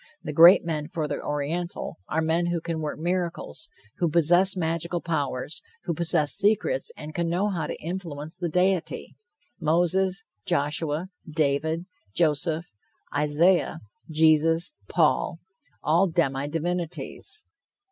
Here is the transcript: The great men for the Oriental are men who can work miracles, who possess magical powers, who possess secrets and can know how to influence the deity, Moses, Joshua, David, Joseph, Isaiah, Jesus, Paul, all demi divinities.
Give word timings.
The 0.23 0.33
great 0.33 0.65
men 0.65 0.87
for 0.87 1.07
the 1.07 1.21
Oriental 1.21 1.97
are 2.09 2.23
men 2.23 2.47
who 2.47 2.59
can 2.59 2.81
work 2.81 2.97
miracles, 2.97 3.69
who 3.99 4.09
possess 4.09 4.57
magical 4.57 4.99
powers, 4.99 5.61
who 5.83 5.93
possess 5.93 6.33
secrets 6.33 6.91
and 6.97 7.13
can 7.13 7.29
know 7.29 7.49
how 7.49 7.67
to 7.67 7.79
influence 7.79 8.35
the 8.35 8.49
deity, 8.49 9.15
Moses, 9.59 10.23
Joshua, 10.47 11.09
David, 11.29 11.85
Joseph, 12.15 12.65
Isaiah, 13.15 13.77
Jesus, 14.09 14.73
Paul, 14.89 15.37
all 15.83 16.07
demi 16.07 16.47
divinities. 16.47 17.45